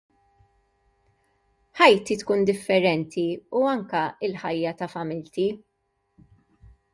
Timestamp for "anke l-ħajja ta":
3.75-4.89